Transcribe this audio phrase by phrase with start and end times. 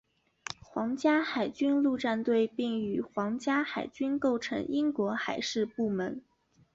[0.63, 6.23] 皇家海军陆战队并与皇家海军构成为英国海事部门。